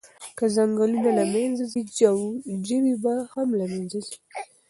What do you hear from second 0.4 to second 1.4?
ځنګلونه له